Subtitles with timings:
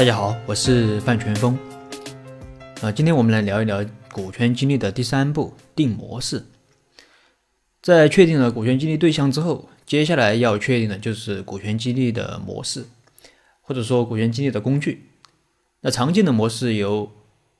[0.00, 1.58] 大家好，我是范全峰。
[2.80, 6.42] 啊，今天我们来聊一聊股权激励的第三步——定模式。
[7.82, 12.86] 在确定了股权激励对象之后，接下来要确定的就是股权激励的模式，
[13.60, 15.10] 或者说股权激励的工具。
[15.82, 17.12] 那常见的模式有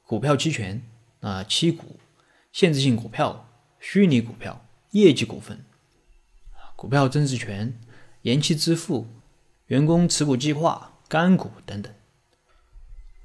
[0.07, 0.81] 股票期权、
[1.21, 2.01] 啊期股、
[2.53, 3.51] 限制性股票、
[3.81, 5.63] 虚拟股票、业绩股份、
[6.75, 7.79] 股票增值权、
[8.23, 9.07] 延期支付、
[9.67, 11.93] 员工持股计划、干股等等。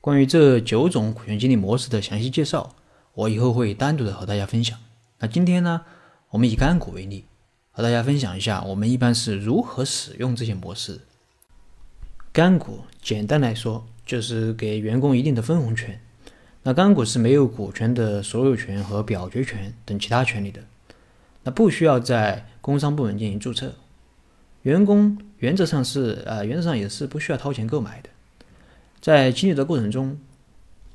[0.05, 2.75] 关于这九种股权激励模式的详细介绍，
[3.15, 4.77] 我以后会单独的和大家分享。
[5.17, 5.81] 那今天呢，
[6.29, 7.25] 我们以干股为例，
[7.71, 11.01] 和大家分享一下我们一般是如何使用这些模式。
[12.31, 15.99] 干股简单来说就是给员工一定的分红权。
[16.61, 20.61] 那干股是没有股权的所有权和表决权等其他权利的。
[21.41, 23.73] 那不需要在工商部门进行注册，
[24.61, 28.09] 员工原则上是呃原则上也是不需要掏钱购买的。
[29.05, 30.17] 在激励的过程中，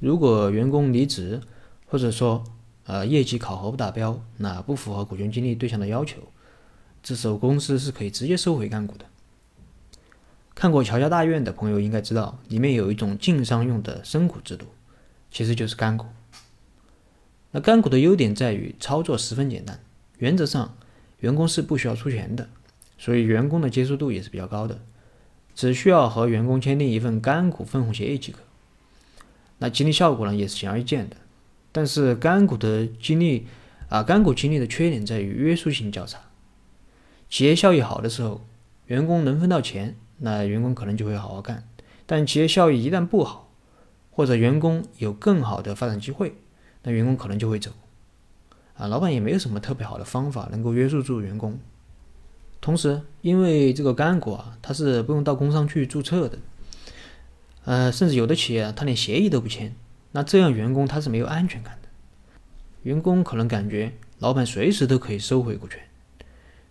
[0.00, 1.40] 如果员工离职，
[1.86, 2.42] 或者说
[2.84, 6.16] 呃业绩考核不达标，那不符合股权激励对象的要求，
[7.04, 9.04] 这时候公司是可以直接收回干股的。
[10.56, 14.66] 看过《乔家大院》的朋友应该知道，里面有一种晋商用的申股制度，
[15.30, 16.06] 其实就是干股。
[17.52, 19.78] 那干股的优点在于操作十分简单，
[20.18, 20.76] 原则上
[21.20, 22.48] 员工是不需要出钱的，
[22.98, 24.80] 所以员工的接受度也是比较高的。
[25.54, 28.40] 只需要和员工签订一份干股分红协议即可。
[29.58, 31.16] 那激励效果呢，也是显而易见的。
[31.72, 33.46] 但是干股的激励
[33.88, 36.18] 啊，干股激励的缺点在于约束性较差。
[37.28, 38.44] 企业效益好的时候，
[38.86, 41.68] 员工能分到钱，那员工可能就会好好干。
[42.06, 43.52] 但企业效益一旦不好，
[44.10, 46.34] 或者员工有更好的发展机会，
[46.82, 47.70] 那员工可能就会走。
[48.74, 51.58] 啊，老板也没有什么特别好的方法能够约束住员工。
[52.60, 56.38] 同时，因为这个干股啊，它是不用到工商去注册的，
[57.64, 59.74] 呃，甚至有的企业他连协议都不签，
[60.12, 61.88] 那这样员工他是没有安全感的，
[62.82, 65.80] 员工可能感觉老板随时都可以收回股权，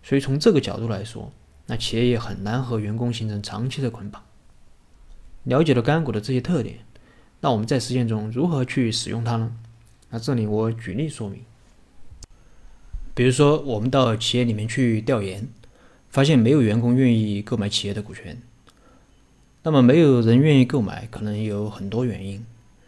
[0.00, 1.32] 所以从这个角度来说，
[1.66, 4.22] 那企业也很难和员工形成长期的捆绑。
[5.42, 6.78] 了解了干股的这些特点，
[7.40, 9.52] 那我们在实践中如何去使用它呢？
[10.10, 11.42] 那这里我举例说明，
[13.12, 15.48] 比如说我们到企业里面去调研。
[16.10, 18.42] 发现没有员工愿意购买企业的股权，
[19.62, 22.44] 那么没有人愿意购买，可能有很多原因，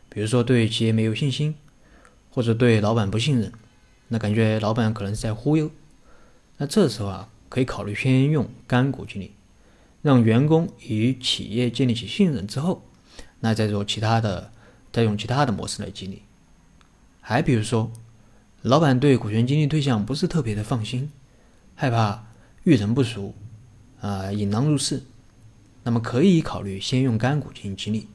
[0.09, 1.55] 比如说对企业没有信心，
[2.31, 3.53] 或者对老板不信任，
[4.09, 5.71] 那感觉老板可能是在忽悠。
[6.59, 9.33] 那这时候啊，可以考虑先用干股激励，
[10.03, 12.83] 让员工与企业建立起信任之后，
[13.39, 14.51] 那再做其他的，
[14.91, 16.23] 再用其他的模式来激励。
[17.21, 17.93] 还比如说，
[18.63, 21.13] 老板对股权激励对象不是特别的放心，
[21.77, 22.32] 害怕。
[22.65, 23.35] 遇人不淑，
[24.01, 25.03] 啊，引狼入室，
[25.83, 28.09] 那么可以考虑先用干股进行激励。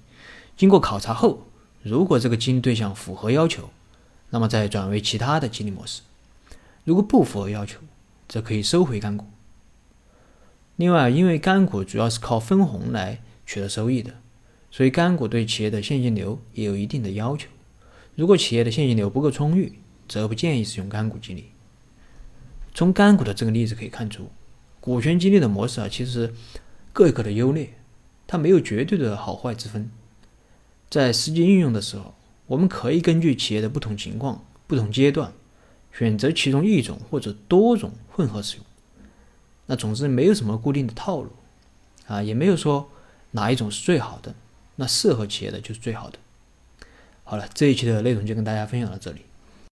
[0.56, 1.48] 经过考察后，
[1.84, 3.70] 如果这个激励对象符合要求，
[4.30, 6.02] 那么再转为其他的激励模式。
[6.86, 7.82] 如果不符合要求，
[8.30, 9.26] 则可以收回干股。
[10.78, 14.14] 另外，因为干股主要是靠分红来取得收益的，
[14.72, 17.50] 所以干股对企业的现金流也有一定的要求。
[18.16, 21.52] 如果企业的现金流不够充裕，则不建议使用干股激励。
[22.74, 24.30] 从干股的这个例子可以看出，
[24.88, 26.34] 股权激励的模式啊，其实
[26.94, 27.74] 各有各的优劣，
[28.26, 29.92] 它没有绝对的好坏之分。
[30.90, 32.16] 在实际应用的时候，
[32.46, 35.34] 我们可以根据企业的不同情况、不同阶段，
[35.92, 38.66] 选择其中一种或者多种混合使用。
[39.66, 41.32] 那总之没有什么固定的套路
[42.06, 42.90] 啊，也没有说
[43.32, 44.34] 哪一种是最好的，
[44.78, 46.18] 那适合企业的就是最好的。
[47.26, 49.20] 好了，这一期的内容就跟大家分享到这里。